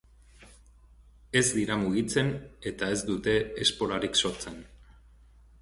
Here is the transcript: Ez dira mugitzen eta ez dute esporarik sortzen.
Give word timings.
Ez 1.41 1.43
dira 1.57 1.77
mugitzen 1.83 2.33
eta 2.73 2.91
ez 2.97 2.99
dute 3.13 3.39
esporarik 3.67 4.21
sortzen. 4.23 4.59